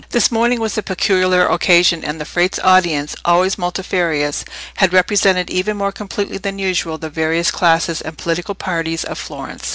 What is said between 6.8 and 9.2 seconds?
the various classes and political parties of